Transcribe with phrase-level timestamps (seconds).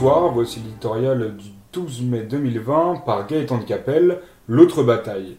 [0.00, 5.38] Bonsoir, voici l'éditorial du 12 mai 2020 par Gaëtan de Capelle, L'autre bataille.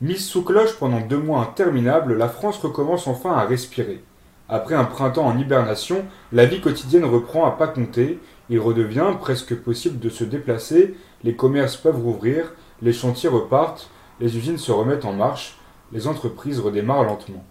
[0.00, 4.04] Mise sous cloche pendant deux mois interminables, la France recommence enfin à respirer.
[4.48, 9.56] Après un printemps en hibernation, la vie quotidienne reprend à pas compter, il redevient presque
[9.56, 10.94] possible de se déplacer,
[11.24, 13.90] les commerces peuvent rouvrir, les chantiers repartent,
[14.20, 15.58] les usines se remettent en marche,
[15.90, 17.44] les entreprises redémarrent lentement.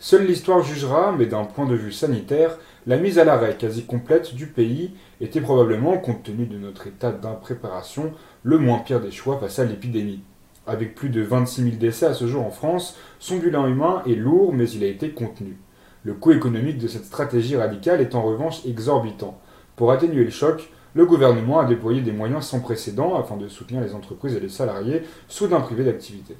[0.00, 4.32] Seule l'histoire jugera, mais d'un point de vue sanitaire, la mise à l'arrêt quasi complète
[4.32, 8.12] du pays était probablement, compte tenu de notre état d'impréparation,
[8.44, 10.22] le moins pire des choix face à l'épidémie.
[10.68, 14.14] Avec plus de 26 000 décès à ce jour en France, son bilan humain est
[14.14, 15.56] lourd, mais il a été contenu.
[16.04, 19.40] Le coût économique de cette stratégie radicale est en revanche exorbitant.
[19.74, 23.82] Pour atténuer le choc, le gouvernement a déployé des moyens sans précédent afin de soutenir
[23.82, 26.36] les entreprises et les salariés soudain privés d'activité.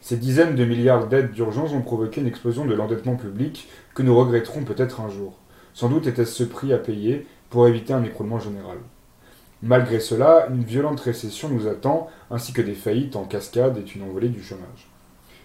[0.00, 4.16] Ces dizaines de milliards d'aides d'urgence ont provoqué une explosion de l'endettement public que nous
[4.16, 5.38] regretterons peut-être un jour.
[5.74, 8.78] Sans doute était-ce ce prix à payer pour éviter un écroulement général.
[9.62, 14.02] Malgré cela, une violente récession nous attend, ainsi que des faillites en cascade et une
[14.02, 14.90] envolée du chômage.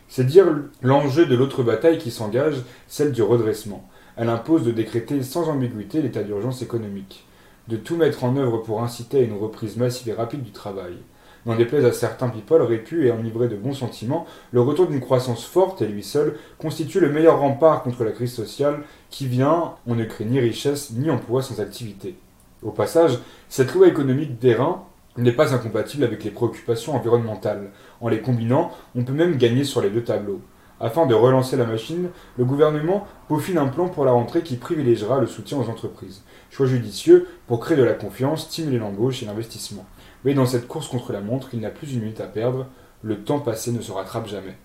[0.10, 0.46] C'est dire
[0.82, 3.90] l'enjeu de l'autre bataille qui s'engage, celle du redressement.
[4.18, 7.26] Elle impose de décréter sans ambiguïté l'état d'urgence économique,
[7.70, 10.98] de tout mettre en œuvre pour inciter à une reprise massive et rapide du travail,
[11.46, 15.46] n'en déplaise à certains people répus et enivrés de bons sentiments, le retour d'une croissance
[15.46, 19.96] forte et lui seul constitue le meilleur rempart contre la crise sociale qui vient, on
[19.96, 22.16] ne crée ni richesse ni emploi sans activité.
[22.64, 23.18] Au passage,
[23.50, 24.84] cette loi économique d'airain
[25.18, 27.72] n'est pas incompatible avec les préoccupations environnementales.
[28.00, 30.42] En les combinant, on peut même gagner sur les deux tableaux.
[30.80, 35.20] Afin de relancer la machine, le gouvernement peaufine un plan pour la rentrée qui privilégiera
[35.20, 36.24] le soutien aux entreprises.
[36.50, 39.86] Choix judicieux pour créer de la confiance, stimuler l'embauche et l'investissement.
[40.24, 42.68] Mais dans cette course contre la montre, il n'a plus une minute à perdre,
[43.02, 44.56] le temps passé ne se rattrape jamais.